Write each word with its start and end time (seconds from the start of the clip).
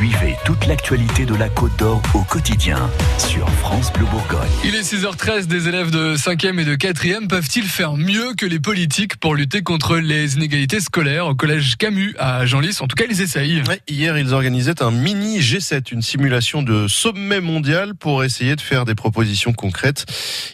Suivez 0.00 0.34
toute 0.46 0.66
l'actualité 0.66 1.26
de 1.26 1.34
la 1.34 1.50
Côte 1.50 1.78
d'Or 1.78 2.00
au 2.14 2.22
quotidien 2.22 2.90
sur 3.18 3.46
France 3.50 3.92
Bleu 3.92 4.06
Bourgogne. 4.06 4.48
Il 4.64 4.74
est 4.74 4.80
6h13, 4.80 5.44
des 5.44 5.68
élèves 5.68 5.90
de 5.90 6.16
5e 6.16 6.58
et 6.58 6.64
de 6.64 6.74
4e 6.74 7.28
peuvent-ils 7.28 7.66
faire 7.66 7.98
mieux 7.98 8.32
que 8.32 8.46
les 8.46 8.60
politiques 8.60 9.18
pour 9.18 9.34
lutter 9.34 9.60
contre 9.60 9.98
les 9.98 10.36
inégalités 10.36 10.80
scolaires 10.80 11.26
au 11.26 11.34
collège 11.34 11.76
Camus 11.76 12.14
à 12.18 12.46
Genlis? 12.46 12.78
En 12.80 12.86
tout 12.86 12.96
cas, 12.96 13.04
ils 13.10 13.20
essayent. 13.20 13.62
hier, 13.88 14.16
ils 14.16 14.32
organisaient 14.32 14.82
un 14.82 14.90
mini 14.90 15.38
G7, 15.38 15.92
une 15.92 16.00
simulation 16.00 16.62
de 16.62 16.88
sommet 16.88 17.42
mondial 17.42 17.94
pour 17.94 18.24
essayer 18.24 18.56
de 18.56 18.62
faire 18.62 18.86
des 18.86 18.94
propositions 18.94 19.52
concrètes. 19.52 20.06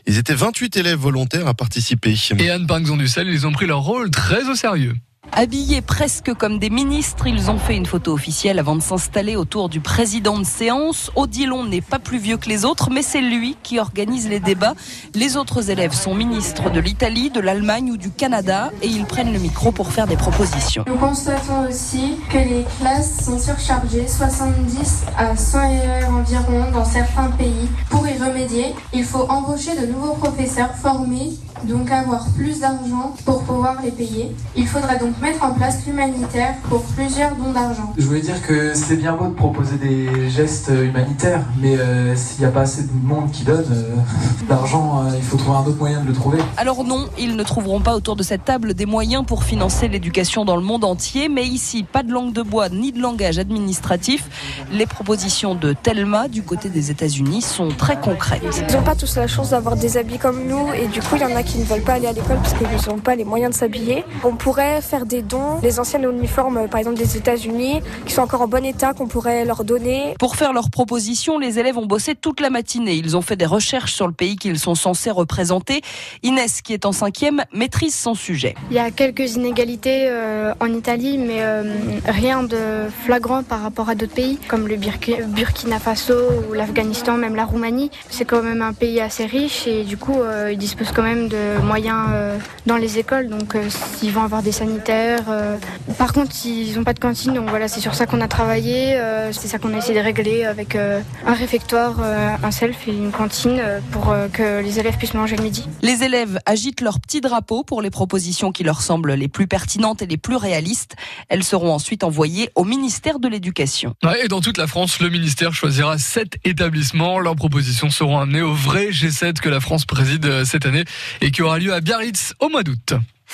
Ils 0.09 0.19
étaient 0.19 0.35
28 0.35 0.77
élèves 0.77 0.99
volontaires 0.99 1.47
à 1.47 1.55
participer. 1.55 2.17
Et 2.41 2.51
Anne 2.51 2.67
Pinxon 2.67 2.97
du 2.97 3.07
Sel, 3.07 3.29
ils 3.29 3.47
ont 3.47 3.53
pris 3.53 3.67
leur 3.67 3.83
rôle 3.83 4.11
très 4.11 4.49
au 4.49 4.57
sérieux. 4.57 4.97
Habillés 5.33 5.83
presque 5.83 6.33
comme 6.35 6.59
des 6.59 6.71
ministres, 6.71 7.27
ils 7.27 7.51
ont 7.51 7.59
fait 7.59 7.77
une 7.77 7.85
photo 7.85 8.13
officielle 8.13 8.59
avant 8.59 8.75
de 8.75 8.81
s'installer 8.81 9.37
autour 9.37 9.69
du 9.69 9.81
président 9.81 10.39
de 10.39 10.45
séance. 10.45 11.11
Odilon 11.15 11.65
n'est 11.65 11.83
pas 11.83 11.99
plus 11.99 12.19
vieux 12.19 12.39
que 12.39 12.49
les 12.49 12.65
autres, 12.65 12.91
mais 12.91 13.03
c'est 13.03 13.21
lui 13.21 13.57
qui 13.63 13.79
organise 13.79 14.29
les 14.29 14.41
débats. 14.41 14.75
Les 15.15 15.37
autres 15.37 15.71
élèves 15.71 15.93
sont 15.93 16.15
ministres 16.15 16.71
de 16.71 16.81
l'Italie, 16.81 17.31
de 17.31 17.41
l'Allemagne 17.41 17.91
ou 17.91 17.97
du 17.97 18.11
Canada 18.11 18.71
et 18.83 18.87
ils 18.87 19.05
prennent 19.05 19.33
le 19.33 19.39
micro 19.39 19.73
pour 19.73 19.93
faire 19.93 20.07
des 20.07 20.17
propositions. 20.17 20.85
Nous 20.87 20.97
constatons 20.97 21.69
aussi 21.69 22.17
que 22.31 22.39
les 22.39 22.65
classes 22.81 23.25
sont 23.25 23.39
surchargées, 23.39 24.07
70 24.09 25.05
à 25.19 25.37
100 25.37 25.71
élèves 25.71 26.09
environ 26.09 26.71
dans 26.73 26.85
certains 26.85 27.31
pays. 27.33 27.69
Pour 27.91 28.07
y 28.09 28.17
remédier, 28.17 28.75
il 28.95 29.05
faut 29.05 29.27
embaucher 29.29 29.77
de 29.79 29.87
nouveaux 29.87 30.15
professeurs 30.15 30.75
formés 30.75 31.33
donc 31.65 31.91
avoir 31.91 32.29
plus 32.31 32.61
d'argent 32.61 33.15
pour 33.25 33.43
pouvoir 33.45 33.77
les 33.83 33.91
payer. 33.91 34.35
Il 34.57 34.67
faudra 34.67 34.97
donc 34.97 35.21
mettre 35.21 35.43
en 35.45 35.53
place 35.53 35.87
l'humanitaire 35.87 36.55
pour 36.69 36.83
plusieurs 36.83 37.35
dons 37.37 37.53
d'argent. 37.53 37.93
Je 37.97 38.05
voulais 38.05 38.21
dire 38.21 38.41
que 38.47 38.75
c'est 38.75 38.97
bien 38.97 39.15
beau 39.15 39.27
de 39.27 39.35
proposer 39.35 39.77
des 39.77 40.31
gestes 40.31 40.71
humanitaires, 40.71 41.43
mais 41.61 41.77
euh, 41.77 42.15
s'il 42.17 42.41
n'y 42.41 42.47
a 42.47 42.51
pas 42.51 42.63
assez 42.63 42.83
de 42.83 42.89
monde 43.03 43.31
qui 43.31 43.45
donne 43.45 43.67
euh, 43.71 43.95
l'argent, 44.49 45.05
euh, 45.05 45.11
il 45.17 45.23
faut 45.23 45.37
trouver 45.37 45.59
un 45.59 45.67
autre 45.67 45.79
moyen 45.79 46.03
de 46.03 46.09
le 46.09 46.13
trouver. 46.13 46.39
Alors 46.57 46.85
non, 46.85 47.07
ils 47.19 47.37
ne 47.37 47.43
trouveront 47.43 47.81
pas 47.81 47.95
autour 47.95 48.17
de 48.17 48.23
cette 48.23 48.45
table 48.45 48.75
des 48.75 48.87
moyens 48.87 49.25
pour 49.27 49.45
financer 49.45 49.89
l'éducation 49.89 50.45
dans 50.45 50.57
le 50.57 50.63
monde 50.63 50.85
entier, 50.85 51.29
mais 51.29 51.45
ici, 51.45 51.85
pas 51.85 52.03
de 52.03 52.13
langue 52.13 52.33
de 52.33 52.43
bois 52.43 52.69
ni 52.69 52.93
de 52.93 53.01
langage 53.01 53.39
administratif. 53.39 54.29
Les 54.73 54.87
propositions 54.87 55.55
de 55.55 55.73
Telma 55.73 56.29
du 56.29 56.43
côté 56.43 56.69
des 56.69 56.91
États-Unis 56.91 57.43
sont 57.43 57.69
très 57.69 57.99
concrètes. 58.01 58.43
Ils 58.69 58.75
n'ont 58.75 58.83
pas 58.83 58.95
tous 58.95 59.17
la 59.17 59.27
chance 59.27 59.51
d'avoir 59.51 59.77
des 59.77 59.97
habits 59.97 60.19
comme 60.19 60.47
nous 60.47 60.73
et 60.73 60.87
du 60.89 61.01
coup, 61.01 61.17
il 61.17 61.23
y 61.23 61.25
en 61.25 61.37
a 61.37 61.43
qui 61.43 61.56
ne 61.61 61.65
veulent 61.65 61.83
pas 61.83 61.95
aller 61.95 62.07
à 62.07 62.13
l'école 62.13 62.37
parce 62.37 62.55
qu'ils 62.55 62.91
n'ont 62.91 62.99
pas 62.99 63.15
les 63.15 63.25
moyens 63.25 63.55
de 63.55 63.59
s'habiller. 63.59 64.05
On 64.25 64.37
pourrait 64.37 64.81
faire 64.83 65.07
des 65.07 65.23
dons, 65.23 65.59
les 65.63 65.81
anciens 65.81 66.03
uniformes, 66.03 66.69
par 66.69 66.79
exemple 66.81 66.99
des 66.99 67.17
États-Unis, 67.17 67.81
qui 68.05 68.13
sont 68.13 68.23
encore 68.23 68.43
en 68.43 68.49
bon 68.49 68.65
état, 68.65 68.93
qu'on 68.95 69.07
pourrait 69.07 69.45
leur 69.45 69.65
donner. 69.65 70.15
Pour 70.19 70.37
faire 70.37 70.53
leurs 70.53 70.71
propositions, 70.71 71.39
les 71.39 71.59
élèves 71.59 71.79
ont 71.79 71.87
bossé 71.87 72.15
toute 72.15 72.41
la 72.41 72.51
matinée. 72.51 72.95
Ils 72.95 73.17
ont 73.17 73.23
fait 73.23 73.37
des 73.37 73.47
recherches 73.47 73.93
sur 73.93 74.07
le 74.07 74.13
pays 74.13 74.37
qu'ils 74.37 74.59
sont 74.59 74.75
censés 74.75 75.11
représenter. 75.11 75.83
Inès, 76.23 76.63
qui 76.63 76.73
est 76.73 76.87
en 76.87 76.93
cinquième, 76.93 77.43
maîtrise 77.53 77.95
son 77.95 78.15
sujet. 78.15 78.55
Il 78.71 78.77
y 78.77 78.79
a 78.79 78.91
quelques 78.91 79.37
inégalités 79.37 80.07
euh, 80.09 80.53
en 80.61 80.73
Italie, 80.73 81.19
mais 81.19 81.39
euh, 81.41 81.63
rien 82.07 82.43
de 82.43 82.89
flagrant 83.05 83.43
par 83.43 83.63
rapport 83.63 83.89
à 83.89 83.95
d'autres 83.95 84.15
pays, 84.15 84.39
comme 84.49 84.69
le 84.69 84.77
Burkina 84.77 85.79
Faso 85.79 86.15
ou 86.49 86.53
l'Afghanistan, 86.53 87.17
même 87.17 87.35
la 87.35 87.45
Roumanie. 87.45 87.91
C'est 88.11 88.25
quand 88.25 88.43
même 88.43 88.63
un 88.63 88.73
pays 88.73 89.01
assez 89.01 89.27
riche 89.27 89.67
et 89.67 89.85
du 89.85 89.97
coup, 89.97 90.21
euh, 90.21 90.51
ils 90.53 90.59
disposent 90.59 90.93
quand 90.93 91.03
même 91.03 91.29
de 91.29 91.36
moyens 91.63 92.07
euh, 92.13 92.39
dans 92.67 92.77
les 92.77 92.99
écoles, 92.99 93.29
donc 93.29 93.55
euh, 93.55 93.69
ils 94.03 94.11
vont 94.11 94.23
avoir 94.23 94.43
des 94.43 94.53
sanitaires. 94.53 95.25
Euh. 95.29 95.57
Par 95.99 96.13
contre, 96.13 96.35
ils 96.45 96.75
n'ont 96.77 96.85
pas 96.85 96.95
de 96.95 96.99
cantine, 96.99 97.35
donc 97.35 97.49
voilà, 97.49 97.69
c'est 97.69 97.81
sur 97.81 97.95
ça 97.95 98.07
qu'on 98.07 98.21
a 98.21 98.29
travaillé. 98.29 98.99
c'est 99.33 99.49
ça 99.49 99.59
qu'on 99.59 99.73
a 99.75 99.79
essayé 99.79 99.99
de 99.99 100.05
régler 100.05 100.45
avec 100.45 100.75
un 100.77 101.35
réfectoire, 101.35 102.01
un 102.01 102.51
self 102.51 102.89
et 102.89 102.93
une 102.93 103.11
cantine 103.11 103.63
pour 103.93 104.15
que 104.33 104.61
les 104.63 104.79
élèves 104.79 104.97
puissent 104.97 105.15
manger 105.15 105.37
le 105.37 105.43
midi. 105.43 105.67
Les 105.83 106.03
élèves 106.03 106.39
agitent 106.47 106.81
leur 106.81 107.01
petit 107.01 107.21
drapeau 107.21 107.63
pour 107.63 107.83
les 107.83 107.91
propositions 107.91 108.53
qui 108.53 108.65
leur 108.65 108.83
semblent 108.83 109.13
les 109.13 109.29
plus 109.29 109.47
pertinentes 109.47 110.03
et 110.03 110.07
les 110.07 110.17
plus 110.17 110.37
réalistes. 110.37 110.97
Elles 111.29 111.45
seront 111.45 111.73
ensuite 111.73 112.05
envoyées 112.05 112.51
au 112.55 112.65
ministère 112.65 113.19
de 113.19 113.29
l'Éducation. 113.29 113.95
et 114.23 114.29
dans 114.29 114.41
toute 114.41 114.59
la 114.59 114.67
France, 114.67 115.01
le 115.01 115.09
ministère 115.09 115.55
choisira 115.55 115.99
sept 115.99 116.39
établissements. 116.45 117.19
Leurs 117.19 117.37
propositions 117.37 117.91
seront 117.91 118.19
amenées 118.19 118.43
au 118.43 118.55
vrai 118.55 118.91
G7 118.91 119.35
que 119.35 119.49
la 119.49 119.61
France 119.61 119.85
préside 119.85 120.45
cette 120.45 120.67
année 120.67 120.85
et 121.27 121.33
qui 121.33 121.43
aura 121.43 121.59
lieu 121.59 121.73
à 121.73 121.81
Biarritz 121.81 122.35
au 122.39 122.49
mois 122.49 122.63
d'août. 122.63 122.95